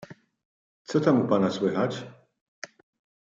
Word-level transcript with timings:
"Co 0.83 0.99
tam 0.99 1.21
u 1.25 1.27
pana 1.27 1.51
słychać?" 1.51 2.05